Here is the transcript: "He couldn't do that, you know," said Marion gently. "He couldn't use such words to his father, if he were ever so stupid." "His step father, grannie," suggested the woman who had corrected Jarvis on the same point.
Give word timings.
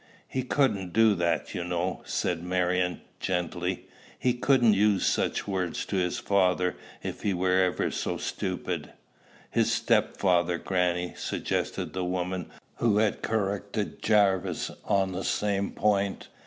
"He 0.27 0.41
couldn't 0.41 0.93
do 0.93 1.13
that, 1.13 1.53
you 1.53 1.63
know," 1.63 2.01
said 2.05 2.41
Marion 2.41 3.01
gently. 3.19 3.85
"He 4.17 4.33
couldn't 4.33 4.73
use 4.73 5.05
such 5.05 5.47
words 5.47 5.85
to 5.85 5.95
his 5.95 6.17
father, 6.17 6.75
if 7.03 7.21
he 7.21 7.35
were 7.35 7.59
ever 7.61 7.91
so 7.91 8.17
stupid." 8.17 8.93
"His 9.51 9.71
step 9.71 10.17
father, 10.17 10.57
grannie," 10.57 11.13
suggested 11.15 11.93
the 11.93 12.03
woman 12.03 12.49
who 12.77 12.97
had 12.97 13.21
corrected 13.21 14.01
Jarvis 14.01 14.71
on 14.85 15.11
the 15.11 15.23
same 15.23 15.69
point. 15.69 16.29